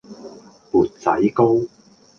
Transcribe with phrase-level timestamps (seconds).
[0.71, 1.61] 砵仔糕